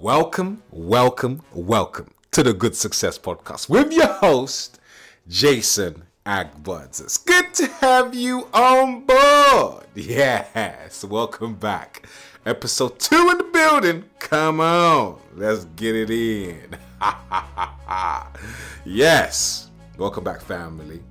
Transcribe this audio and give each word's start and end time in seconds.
Welcome, 0.00 0.62
welcome, 0.70 1.42
welcome 1.52 2.12
to 2.30 2.44
the 2.44 2.54
Good 2.54 2.76
Success 2.76 3.18
Podcast 3.18 3.68
with 3.68 3.92
your 3.92 4.06
host, 4.06 4.78
Jason 5.26 6.04
Agbuds. 6.24 7.00
It's 7.00 7.16
good 7.16 7.52
to 7.54 7.66
have 7.66 8.14
you 8.14 8.46
on 8.54 9.04
board. 9.04 9.86
Yes, 9.96 11.02
welcome 11.02 11.56
back. 11.56 12.06
Episode 12.46 13.00
two 13.00 13.28
in 13.28 13.38
the 13.38 13.50
building. 13.52 14.04
Come 14.20 14.60
on, 14.60 15.18
let's 15.34 15.64
get 15.64 15.96
it 15.96 16.10
in. 16.10 16.76
yes, 18.84 19.68
welcome 19.98 20.22
back, 20.22 20.40
family. 20.42 21.02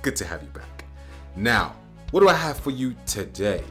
Good 0.00 0.16
to 0.16 0.24
have 0.24 0.42
you 0.42 0.48
back. 0.48 0.86
Now, 1.36 1.76
what 2.12 2.20
do 2.20 2.30
I 2.30 2.34
have 2.34 2.58
for 2.58 2.70
you 2.70 2.96
today? 3.04 3.62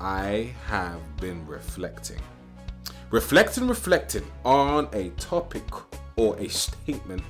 I 0.00 0.54
have 0.66 1.18
been 1.18 1.46
reflecting. 1.46 2.22
Reflecting, 3.10 3.68
reflecting 3.68 4.24
on 4.44 4.88
a 4.92 5.10
topic 5.10 5.62
or 6.16 6.36
a 6.38 6.48
statement 6.48 7.22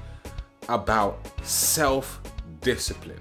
about 0.69 1.19
self 1.43 2.21
discipline. 2.61 3.21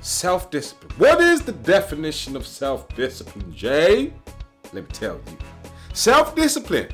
Self 0.00 0.50
discipline. 0.50 0.90
What 0.98 1.20
is 1.20 1.42
the 1.42 1.52
definition 1.52 2.34
of 2.36 2.46
self 2.46 2.88
discipline, 2.96 3.52
Jay? 3.54 4.12
Let 4.72 4.84
me 4.84 4.90
tell 4.92 5.14
you. 5.14 5.38
Self 5.92 6.34
discipline 6.34 6.88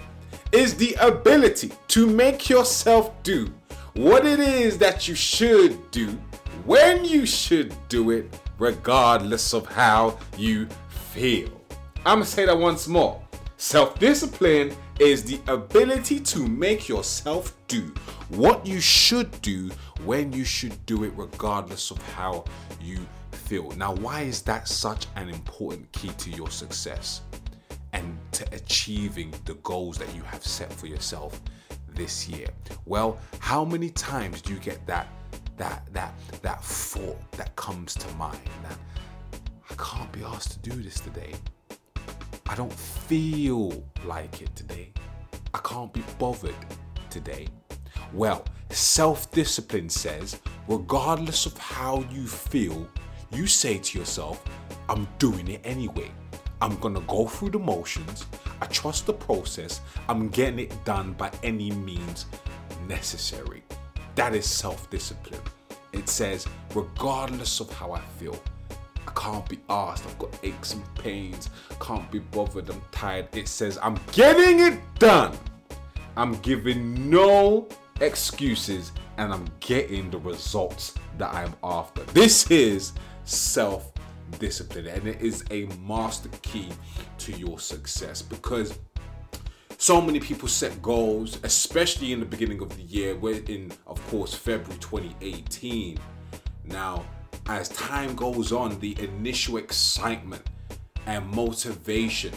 is 0.53 0.75
the 0.75 0.95
ability 1.01 1.73
to 1.89 2.07
make 2.07 2.49
yourself 2.49 3.11
do 3.23 3.53
what 3.95 4.27
it 4.27 4.41
is 4.41 4.77
that 4.79 5.09
you 5.09 5.15
should 5.15 5.91
do 5.91 6.09
when 6.65 7.05
you 7.05 7.27
should 7.27 7.75
do 7.89 8.11
it, 8.11 8.41
regardless 8.59 9.53
of 9.55 9.67
how 9.67 10.19
you 10.37 10.67
feel. 11.13 11.49
I'm 12.07 12.17
gonna 12.17 12.25
say 12.27 12.47
that 12.47 12.59
once 12.59 12.87
more. 12.87 13.24
Self 13.65 13.99
discipline 13.99 14.77
is 15.01 15.25
the 15.25 15.41
ability 15.51 16.21
to 16.21 16.47
make 16.47 16.87
yourself 16.87 17.57
do 17.67 17.95
what 18.29 18.67
you 18.67 18.79
should 18.79 19.41
do 19.41 19.71
when 20.05 20.35
you 20.35 20.45
should 20.45 20.85
do 20.85 21.05
it, 21.05 21.15
regardless 21.17 21.91
of 21.91 21.97
how 22.13 22.45
you 22.79 22.99
feel. 23.33 23.71
Now, 23.71 23.95
why 23.95 24.21
is 24.21 24.43
that 24.43 24.69
such 24.69 25.07
an 25.17 25.31
important 25.31 25.91
key 25.93 26.11
to 26.11 26.31
your 26.31 26.51
success 26.51 27.23
and 27.95 28.19
to 28.33 28.45
achieving 28.53 29.33
the 29.47 29.55
goals 29.55 29.97
that 29.97 30.15
you 30.15 30.21
have 30.25 30.45
set 30.45 30.71
for 30.71 30.87
yourself 30.87 31.41
this 31.95 32.29
year? 32.29 32.49
Well, 32.85 33.19
how 33.39 33.65
many 33.65 33.89
times 33.89 34.43
do 34.43 34.53
you 34.53 34.61
get 34.61 34.87
that 34.87 35.09
that 35.57 35.89
that 35.95 36.13
that 36.43 36.63
thought 36.63 37.33
that 37.33 37.57
comes 37.57 37.95
to 37.95 38.15
mind 38.17 38.47
that 38.63 38.79
I 39.71 39.75
can't 39.83 40.13
be 40.13 40.23
asked 40.23 40.53
to 40.53 40.71
do 40.71 40.83
this 40.83 41.01
today? 41.01 41.33
I 42.55 42.57
don't 42.57 42.73
feel 42.73 43.85
like 44.05 44.41
it 44.41 44.55
today. 44.55 44.93
I 45.53 45.59
can't 45.59 45.93
be 45.93 46.05
bothered 46.21 46.55
today. 47.11 47.49
Well, 48.13 48.45
self 48.71 49.29
discipline 49.33 49.89
says, 49.89 50.41
regardless 50.69 51.47
of 51.47 51.59
how 51.59 52.05
you 52.13 52.29
feel, 52.29 52.89
you 53.33 53.49
say 53.49 53.79
to 53.79 53.99
yourself, 53.99 54.45
I'm 54.89 55.09
doing 55.19 55.49
it 55.49 55.63
anyway. 55.65 56.13
I'm 56.63 56.77
gonna 56.77 57.01
go 57.09 57.27
through 57.27 57.51
the 57.51 57.59
motions. 57.59 58.27
I 58.61 58.67
trust 58.67 59.07
the 59.07 59.15
process. 59.15 59.81
I'm 60.09 60.29
getting 60.29 60.61
it 60.61 60.85
done 60.85 61.15
by 61.15 61.33
any 61.43 61.73
means 61.73 62.27
necessary. 62.87 63.65
That 64.15 64.33
is 64.33 64.47
self 64.47 64.89
discipline. 64.91 65.43
It 65.93 66.09
says, 66.09 66.47
regardless 66.73 67.59
of 67.59 67.69
how 67.73 67.91
I 67.91 68.01
feel, 68.21 68.41
I 69.07 69.11
can't 69.13 69.49
be 69.49 69.61
asked. 69.69 70.07
I've 70.07 70.19
got 70.19 70.39
aches 70.43 70.75
and 70.75 70.95
pains. 70.97 71.51
Can't 71.81 72.11
be 72.11 72.19
bothered. 72.19 72.69
I'm 72.71 72.83
tired. 72.93 73.29
It 73.37 73.49
says, 73.49 73.79
I'm 73.83 73.99
getting 74.13 74.61
it 74.61 74.81
done. 74.99 75.37
I'm 76.17 76.37
giving 76.41 77.11
no 77.11 77.69
excuses 78.01 78.93
and 79.19 79.33
I'm 79.33 79.47
getting 79.61 80.11
the 80.11 80.19
results 80.19 80.95
that 81.19 81.33
I'm 81.33 81.55
after. 81.63 82.03
This 82.05 82.51
is 82.51 82.93
self 83.25 83.93
discipline 84.39 84.87
and 84.87 85.07
it 85.07 85.21
is 85.21 85.45
a 85.51 85.67
master 85.87 86.29
key 86.43 86.71
to 87.19 87.33
your 87.33 87.59
success 87.59 88.23
because 88.23 88.79
so 89.79 90.01
many 90.01 90.19
people 90.19 90.49
set 90.49 90.81
goals, 90.81 91.39
especially 91.43 92.13
in 92.13 92.21
the 92.21 92.27
beginning 92.27 92.63
of 92.63 92.75
the 92.75 92.83
year. 92.83 93.17
We're 93.17 93.43
in, 93.45 93.71
of 93.87 94.05
course, 94.09 94.33
February 94.33 94.79
2018. 94.81 95.99
Now, 96.65 97.05
as 97.49 97.69
time 97.71 98.15
goes 98.15 98.53
on, 98.53 98.79
the 98.81 98.97
initial 99.01 99.59
excitement 99.59 100.43
and 101.07 101.27
motivation 101.27 102.33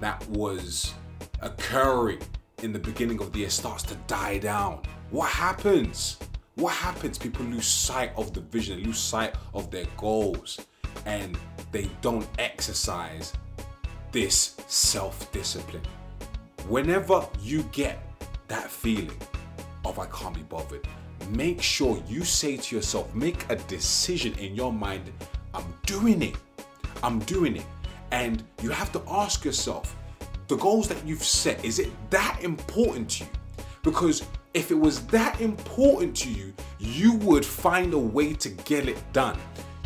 that 0.00 0.26
was 0.28 0.94
occurring 1.40 2.20
in 2.62 2.72
the 2.72 2.78
beginning 2.78 3.20
of 3.20 3.32
the 3.32 3.40
year 3.40 3.50
starts 3.50 3.82
to 3.84 3.94
die 4.06 4.38
down. 4.38 4.80
What 5.10 5.28
happens? 5.28 6.18
What 6.54 6.72
happens? 6.74 7.18
People 7.18 7.44
lose 7.46 7.66
sight 7.66 8.12
of 8.16 8.32
the 8.32 8.40
vision, 8.40 8.82
lose 8.82 8.98
sight 8.98 9.34
of 9.52 9.70
their 9.70 9.86
goals, 9.96 10.60
and 11.06 11.36
they 11.70 11.90
don't 12.00 12.26
exercise 12.38 13.32
this 14.12 14.56
self 14.66 15.30
discipline. 15.32 15.82
Whenever 16.68 17.26
you 17.42 17.64
get 17.72 18.02
that 18.48 18.70
feeling 18.70 19.18
of 19.84 19.98
I 19.98 20.06
can't 20.06 20.34
be 20.34 20.42
bothered, 20.42 20.86
make 21.30 21.62
sure 21.62 22.02
you 22.08 22.24
say 22.24 22.56
to 22.56 22.76
yourself, 22.76 23.14
make 23.14 23.50
a 23.50 23.56
decision 23.56 24.34
in 24.38 24.54
your 24.54 24.72
mind 24.72 25.12
I'm 25.54 25.74
doing 25.86 26.22
it. 26.22 26.36
I'm 27.02 27.18
doing 27.20 27.56
it. 27.56 27.66
And 28.10 28.42
you 28.62 28.70
have 28.70 28.92
to 28.92 29.02
ask 29.08 29.44
yourself, 29.44 29.96
the 30.48 30.56
goals 30.56 30.88
that 30.88 31.04
you've 31.06 31.22
set, 31.22 31.64
is 31.64 31.78
it 31.78 31.90
that 32.10 32.38
important 32.42 33.10
to 33.10 33.24
you? 33.24 33.30
Because 33.82 34.24
if 34.54 34.70
it 34.70 34.78
was 34.78 35.06
that 35.06 35.40
important 35.40 36.16
to 36.18 36.30
you, 36.30 36.52
you 36.78 37.14
would 37.14 37.44
find 37.44 37.94
a 37.94 37.98
way 37.98 38.34
to 38.34 38.48
get 38.50 38.88
it 38.88 39.00
done. 39.12 39.38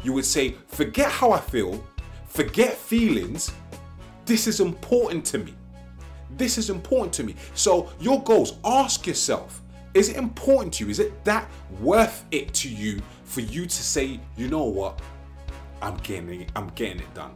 You 0.03 0.13
would 0.13 0.25
say, 0.25 0.57
forget 0.67 1.11
how 1.11 1.33
I 1.33 1.41
feel, 1.41 1.85
forget 2.27 2.75
feelings. 2.75 3.53
This 4.25 4.47
is 4.47 4.61
important 4.61 5.25
to 5.27 5.39
me. 5.39 5.55
This 6.37 6.59
is 6.59 6.69
important 6.69 7.13
to 7.15 7.25
me. 7.25 7.37
So, 7.55 7.91
your 8.01 8.23
goals, 8.23 8.59
ask 8.65 9.07
yourself, 9.07 9.63
is 9.97 10.11
it 10.11 10.17
important 10.17 10.75
to 10.75 10.85
you? 10.85 10.91
Is 10.91 10.99
it 10.99 11.25
that 11.25 11.49
worth 11.81 12.25
it 12.31 12.53
to 12.55 12.69
you 12.69 13.01
for 13.25 13.41
you 13.41 13.65
to 13.65 13.83
say, 13.83 14.21
you 14.37 14.49
know 14.49 14.65
what? 14.65 15.01
I'm 15.81 15.97
getting 15.99 16.43
it, 16.43 16.53
I'm 16.55 16.69
getting 16.71 17.01
it 17.01 17.15
done. 17.15 17.33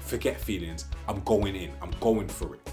Forget 0.00 0.40
feelings. 0.40 0.86
I'm 1.08 1.20
going 1.20 1.54
in. 1.54 1.70
I'm 1.82 1.92
going 2.00 2.28
for 2.28 2.54
it. 2.54 2.72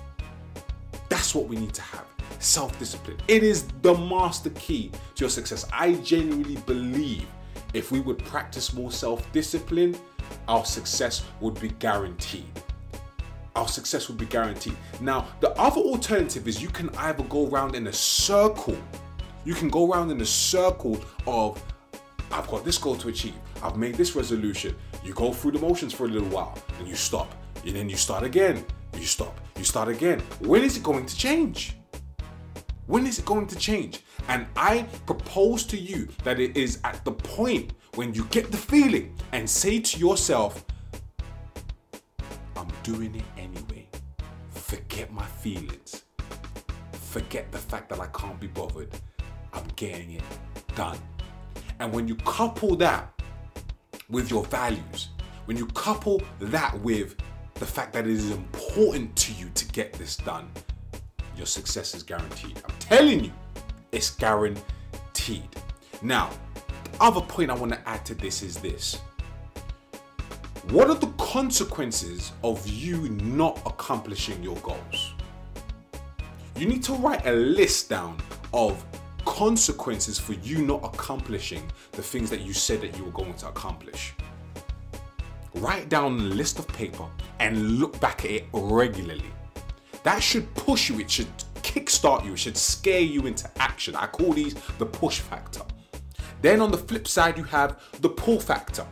That's 1.09 1.35
what 1.35 1.47
we 1.47 1.55
need 1.55 1.73
to 1.73 1.81
have. 1.81 2.05
Self-discipline. 2.39 3.17
It 3.27 3.43
is 3.43 3.67
the 3.81 3.93
master 3.93 4.49
key 4.51 4.91
to 5.15 5.23
your 5.23 5.29
success. 5.29 5.67
I 5.71 5.93
genuinely 5.95 6.57
believe 6.65 7.25
if 7.73 7.91
we 7.91 7.99
would 7.99 8.19
practice 8.19 8.73
more 8.73 8.91
self-discipline, 8.91 9.97
our 10.47 10.65
success 10.65 11.25
would 11.41 11.59
be 11.59 11.69
guaranteed 11.79 12.51
our 13.57 13.67
success 13.67 14.07
would 14.07 14.19
be 14.19 14.25
guaranteed. 14.27 14.77
Now, 15.01 15.27
the 15.39 15.49
other 15.59 15.81
alternative 15.81 16.47
is 16.47 16.61
you 16.61 16.69
can 16.69 16.89
either 16.95 17.23
go 17.23 17.49
around 17.49 17.75
in 17.75 17.87
a 17.87 17.93
circle, 17.93 18.77
you 19.47 19.55
can 19.55 19.69
go 19.69 19.89
around 19.89 20.11
in 20.11 20.19
a 20.19 20.25
circle 20.25 20.99
of, 21.25 21.63
I've 22.33 22.47
got 22.47 22.65
this 22.65 22.77
goal 22.77 22.97
to 22.97 23.07
achieve, 23.07 23.33
I've 23.63 23.77
made 23.77 23.95
this 23.95 24.13
resolution. 24.13 24.75
You 25.05 25.13
go 25.13 25.31
through 25.31 25.51
the 25.51 25.59
motions 25.59 25.93
for 25.93 26.05
a 26.05 26.09
little 26.09 26.27
while, 26.27 26.59
and 26.79 26.87
you 26.87 26.95
stop, 26.95 27.33
and 27.65 27.73
then 27.73 27.87
you 27.87 27.95
start 27.95 28.23
again, 28.23 28.65
you 28.97 29.05
stop, 29.05 29.39
you 29.57 29.63
start 29.63 29.87
again. 29.87 30.19
When 30.41 30.63
is 30.63 30.75
it 30.75 30.83
going 30.83 31.05
to 31.05 31.15
change? 31.15 31.77
When 32.87 33.07
is 33.07 33.19
it 33.19 33.25
going 33.25 33.47
to 33.47 33.55
change? 33.55 34.01
And 34.27 34.47
I 34.57 34.81
propose 35.05 35.63
to 35.67 35.77
you 35.77 36.09
that 36.25 36.41
it 36.41 36.57
is 36.57 36.81
at 36.83 37.05
the 37.05 37.13
point 37.13 37.71
when 37.95 38.13
you 38.13 38.25
get 38.25 38.51
the 38.51 38.57
feeling 38.57 39.15
and 39.31 39.49
say 39.49 39.79
to 39.79 39.97
yourself, 39.97 40.65
I'm 42.57 42.67
doing 42.83 43.15
it 43.15 43.23
anyway. 43.37 43.87
Forget 44.49 45.09
my 45.13 45.25
feelings. 45.25 46.03
Forget 46.91 47.49
the 47.53 47.57
fact 47.57 47.87
that 47.89 48.01
I 48.01 48.07
can't 48.07 48.39
be 48.41 48.47
bothered. 48.47 48.89
I'm 49.57 49.67
getting 49.75 50.13
it 50.13 50.23
done. 50.75 50.99
And 51.79 51.91
when 51.91 52.07
you 52.07 52.15
couple 52.15 52.75
that 52.77 53.11
with 54.09 54.29
your 54.29 54.45
values, 54.45 55.09
when 55.45 55.57
you 55.57 55.65
couple 55.67 56.21
that 56.39 56.79
with 56.81 57.15
the 57.55 57.65
fact 57.65 57.93
that 57.93 58.05
it 58.05 58.11
is 58.11 58.31
important 58.31 59.15
to 59.15 59.33
you 59.33 59.49
to 59.55 59.65
get 59.69 59.93
this 59.93 60.17
done, 60.17 60.49
your 61.35 61.45
success 61.45 61.95
is 61.95 62.03
guaranteed. 62.03 62.61
I'm 62.67 62.75
telling 62.79 63.25
you, 63.25 63.31
it's 63.91 64.11
guaranteed. 64.11 65.49
Now, 66.01 66.29
the 66.91 67.03
other 67.03 67.21
point 67.21 67.49
I 67.49 67.55
want 67.55 67.73
to 67.73 67.89
add 67.89 68.05
to 68.05 68.15
this 68.15 68.43
is 68.43 68.57
this. 68.57 68.99
What 70.69 70.89
are 70.89 70.95
the 70.95 71.07
consequences 71.17 72.33
of 72.43 72.67
you 72.67 73.09
not 73.09 73.59
accomplishing 73.65 74.43
your 74.43 74.57
goals? 74.57 75.13
You 76.57 76.67
need 76.67 76.83
to 76.83 76.93
write 76.93 77.25
a 77.25 77.31
list 77.31 77.89
down 77.89 78.17
of 78.53 78.83
consequences 79.27 80.17
for 80.17 80.33
you 80.33 80.65
not 80.65 80.83
accomplishing 80.85 81.61
the 81.91 82.01
things 82.01 82.29
that 82.29 82.41
you 82.41 82.53
said 82.53 82.79
that 82.79 82.97
you 82.97 83.03
were 83.03 83.11
going 83.11 83.33
to 83.33 83.47
accomplish. 83.49 84.13
Write 85.55 85.89
down 85.89 86.17
a 86.17 86.23
list 86.23 86.59
of 86.59 86.67
paper 86.69 87.05
and 87.39 87.77
look 87.77 87.99
back 87.99 88.23
at 88.23 88.31
it 88.31 88.45
regularly. 88.53 89.31
That 90.03 90.23
should 90.23 90.51
push 90.55 90.89
you, 90.89 91.01
it 91.01 91.11
should 91.11 91.27
kickstart 91.55 92.25
you, 92.25 92.33
it 92.33 92.39
should 92.39 92.55
scare 92.55 93.01
you 93.01 93.27
into 93.27 93.51
action. 93.61 93.95
I 93.97 94.07
call 94.07 94.31
these 94.31 94.55
the 94.79 94.85
push 94.85 95.19
factor. 95.19 95.61
Then 96.41 96.61
on 96.61 96.71
the 96.71 96.77
flip 96.77 97.05
side, 97.07 97.37
you 97.37 97.43
have 97.43 97.81
the 97.99 98.09
pull 98.09 98.39
factor. 98.39 98.87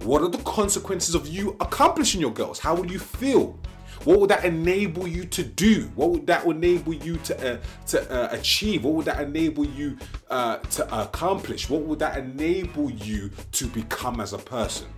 What 0.00 0.20
are 0.20 0.28
the 0.28 0.38
consequences 0.38 1.14
of 1.14 1.26
you 1.26 1.56
accomplishing 1.60 2.20
your 2.20 2.32
goals? 2.32 2.58
How 2.58 2.74
will 2.74 2.90
you 2.92 2.98
feel? 2.98 3.58
What 4.04 4.18
would 4.18 4.30
that 4.30 4.44
enable 4.44 5.06
you 5.06 5.24
to 5.26 5.44
do? 5.44 5.90
What 5.94 6.10
would 6.10 6.26
that 6.26 6.44
enable 6.44 6.92
you 6.92 7.16
to 7.18 7.54
uh, 7.54 7.60
to 7.86 8.12
uh, 8.12 8.28
achieve? 8.36 8.84
What 8.84 8.94
would 8.94 9.06
that 9.06 9.20
enable 9.20 9.64
you 9.64 9.96
uh, 10.28 10.56
to 10.56 11.02
accomplish? 11.02 11.70
What 11.70 11.82
would 11.82 12.00
that 12.00 12.18
enable 12.18 12.90
you 12.90 13.30
to 13.52 13.66
become 13.68 14.20
as 14.20 14.32
a 14.32 14.38
person? 14.38 14.88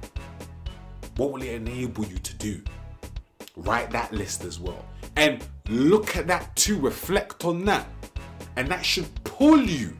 What 1.16 1.32
will 1.32 1.42
it 1.42 1.52
enable 1.52 2.04
you 2.06 2.16
to 2.16 2.34
do? 2.34 2.62
Write 3.56 3.90
that 3.90 4.12
list 4.12 4.44
as 4.44 4.58
well, 4.58 4.84
and 5.16 5.44
look 5.68 6.16
at 6.16 6.26
that 6.26 6.56
to 6.56 6.80
reflect 6.80 7.44
on 7.44 7.64
that, 7.66 7.86
and 8.56 8.66
that 8.68 8.84
should 8.84 9.08
pull 9.22 9.60
you 9.60 9.96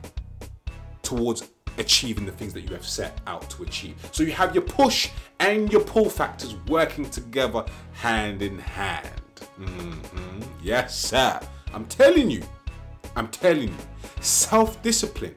towards 1.03 1.43
achieving 1.77 2.25
the 2.25 2.31
things 2.31 2.53
that 2.53 2.61
you 2.61 2.69
have 2.69 2.85
set 2.85 3.19
out 3.27 3.49
to 3.51 3.63
achieve. 3.63 3.95
So 4.11 4.23
you 4.23 4.31
have 4.33 4.53
your 4.53 4.63
push 4.63 5.09
and 5.39 5.71
your 5.71 5.81
pull 5.81 6.09
factors 6.09 6.55
working 6.67 7.09
together 7.09 7.65
hand 7.93 8.41
in 8.41 8.59
hand. 8.59 9.09
Mm-hmm. 9.59 10.41
Yes, 10.61 10.97
sir. 10.97 11.39
I'm 11.73 11.85
telling 11.85 12.29
you, 12.29 12.43
I'm 13.15 13.27
telling 13.27 13.69
you, 13.69 13.77
self 14.21 14.81
discipline 14.81 15.35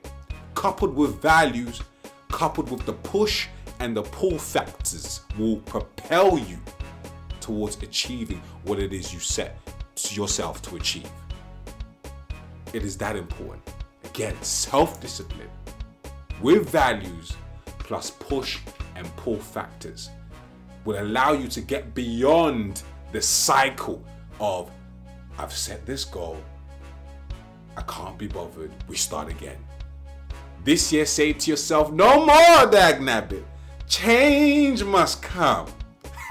coupled 0.54 0.94
with 0.94 1.20
values, 1.20 1.82
coupled 2.30 2.70
with 2.70 2.84
the 2.84 2.92
push 2.92 3.48
and 3.80 3.96
the 3.96 4.02
pull 4.02 4.38
factors 4.38 5.20
will 5.38 5.58
propel 5.58 6.38
you 6.38 6.58
towards 7.40 7.80
achieving 7.82 8.42
what 8.64 8.78
it 8.78 8.92
is 8.92 9.12
you 9.12 9.20
set 9.20 9.56
yourself 10.10 10.60
to 10.62 10.76
achieve. 10.76 11.10
It 12.72 12.82
is 12.82 12.96
that 12.98 13.16
important. 13.16 13.62
Again, 14.04 14.34
self 14.42 15.00
discipline 15.00 15.48
with 16.40 16.68
values 16.68 17.36
plus 17.78 18.10
push 18.10 18.58
and 18.96 19.06
pull 19.16 19.38
factors 19.38 20.10
will 20.84 21.00
allow 21.02 21.32
you 21.32 21.48
to 21.48 21.60
get 21.60 21.94
beyond 21.94 22.82
the 23.12 23.20
cycle 23.20 24.02
of 24.40 24.70
I've 25.38 25.52
set 25.52 25.86
this 25.86 26.04
goal, 26.04 26.36
I 27.76 27.82
can't 27.82 28.18
be 28.18 28.26
bothered, 28.26 28.72
we 28.88 28.96
start 28.96 29.28
again. 29.28 29.58
This 30.64 30.92
year, 30.92 31.06
say 31.06 31.32
to 31.32 31.50
yourself, 31.50 31.92
no 31.92 32.26
more, 32.26 32.66
Dagnabbit. 32.70 33.44
Change 33.86 34.84
must 34.84 35.22
come. 35.22 35.68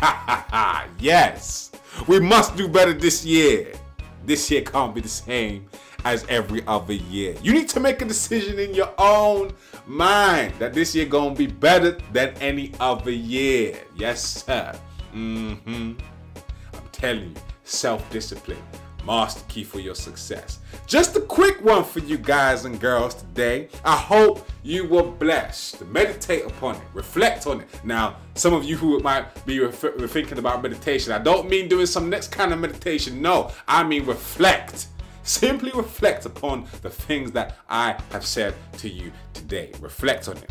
Yes. 1.00 1.72
We 2.08 2.20
must 2.20 2.56
do 2.58 2.68
better 2.68 2.94
this 2.94 3.24
year. 3.24 3.74
This 4.28 4.52
year 4.52 4.62
can't 4.62 4.94
be 4.94 5.00
the 5.00 5.08
same 5.08 5.70
as 6.04 6.26
every 6.28 6.62
other 6.68 6.92
year. 6.92 7.34
You 7.42 7.54
need 7.54 7.70
to 7.70 7.80
make 7.80 8.02
a 8.02 8.06
decision 8.06 8.60
in 8.60 8.74
your 8.74 8.94
own 8.98 9.54
mind 9.86 10.54
that 10.60 10.74
this 10.74 10.94
year 10.94 11.06
gonna 11.06 11.34
be 11.34 11.48
better 11.48 11.98
than 12.12 12.34
any 12.42 12.74
other 12.82 13.10
year. 13.10 13.80
Yes, 13.96 14.44
sir. 14.44 14.78
Mm-hmm. 15.16 15.94
I'm 16.74 16.90
telling 16.92 17.30
you, 17.30 17.42
self-discipline, 17.64 18.62
master 19.08 19.44
key 19.48 19.64
for 19.64 19.80
your 19.80 19.96
success. 19.96 20.60
Just 20.86 21.16
a 21.16 21.22
quick 21.22 21.64
one 21.64 21.84
for 21.84 22.00
you 22.00 22.20
guys 22.20 22.66
and 22.66 22.80
girls 22.80 23.16
today. 23.16 23.70
I 23.84 23.96
hope 23.96 24.48
you 24.62 24.88
were 24.88 25.02
blessed. 25.04 25.84
Meditate 25.88 26.46
upon 26.46 26.76
it, 26.76 26.84
reflect 26.94 27.48
on 27.48 27.62
it. 27.62 27.68
Now, 27.84 28.18
some 28.36 28.54
of 28.54 28.64
you 28.64 28.78
who 28.78 29.00
might 29.00 29.26
be 29.48 29.66
thinking 29.72 30.38
about 30.38 30.62
meditation, 30.62 31.12
I 31.12 31.18
don't 31.18 31.50
mean 31.50 31.68
doing 31.68 31.88
some 31.88 32.10
next 32.10 32.28
kind 32.28 32.54
of 32.54 32.60
meditation. 32.60 33.20
No, 33.22 33.52
I 33.68 33.84
mean 33.84 34.06
reflect 34.06 34.88
Simply 35.28 35.72
reflect 35.72 36.26
upon 36.26 36.68
the 36.82 36.90
things 36.90 37.34
that 37.34 37.58
I 37.70 38.02
have 38.12 38.26
said 38.26 38.54
to 38.78 38.88
you 38.88 39.12
today. 39.34 39.74
Reflect 39.82 40.30
on 40.30 40.38
it. 40.38 40.50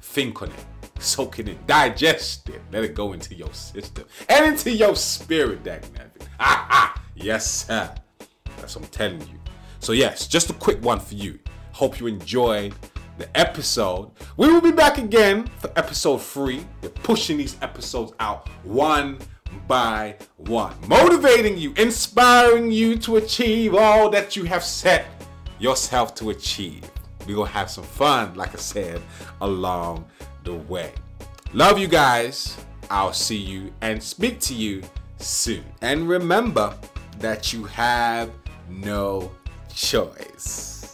Think 0.00 0.42
on 0.42 0.50
it. 0.50 0.64
Soak 1.00 1.40
in 1.40 1.48
it 1.48 1.50
in. 1.52 1.66
Digest 1.66 2.48
it. 2.50 2.62
Let 2.70 2.84
it 2.84 2.94
go 2.94 3.14
into 3.14 3.34
your 3.34 3.52
system 3.52 4.04
and 4.28 4.46
into 4.46 4.70
your 4.70 4.94
spirit, 4.94 5.64
Dagnabbit. 5.64 6.22
Ah, 6.38 6.66
ah. 6.70 6.93
Yes, 7.14 7.66
sir. 7.66 7.94
That's 8.56 8.76
what 8.76 8.84
I'm 8.84 8.90
telling 8.90 9.20
you. 9.20 9.38
So, 9.80 9.92
yes, 9.92 10.26
just 10.26 10.50
a 10.50 10.54
quick 10.54 10.82
one 10.82 11.00
for 11.00 11.14
you. 11.14 11.38
Hope 11.72 12.00
you 12.00 12.06
enjoyed 12.06 12.74
the 13.18 13.38
episode. 13.38 14.10
We 14.36 14.52
will 14.52 14.60
be 14.60 14.72
back 14.72 14.98
again 14.98 15.46
for 15.58 15.70
episode 15.76 16.18
three. 16.18 16.66
We're 16.82 16.88
pushing 16.90 17.36
these 17.36 17.56
episodes 17.62 18.12
out 18.20 18.48
one 18.64 19.18
by 19.68 20.16
one, 20.36 20.74
motivating 20.88 21.56
you, 21.56 21.72
inspiring 21.76 22.70
you 22.70 22.96
to 22.98 23.16
achieve 23.16 23.74
all 23.74 24.10
that 24.10 24.36
you 24.36 24.44
have 24.44 24.64
set 24.64 25.06
yourself 25.58 26.14
to 26.16 26.30
achieve. 26.30 26.90
We're 27.26 27.36
gonna 27.36 27.50
have 27.50 27.70
some 27.70 27.84
fun, 27.84 28.34
like 28.34 28.54
I 28.54 28.58
said, 28.58 29.00
along 29.40 30.06
the 30.42 30.54
way. 30.54 30.92
Love 31.52 31.78
you 31.78 31.88
guys. 31.88 32.56
I'll 32.90 33.12
see 33.12 33.38
you 33.38 33.72
and 33.80 34.02
speak 34.02 34.40
to 34.40 34.54
you 34.54 34.82
soon. 35.18 35.64
And 35.80 36.08
remember 36.08 36.76
that 37.18 37.52
you 37.52 37.64
have 37.64 38.30
no 38.68 39.30
choice. 39.74 40.93